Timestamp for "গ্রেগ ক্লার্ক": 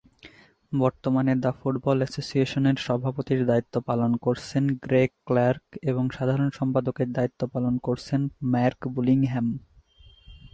4.83-5.65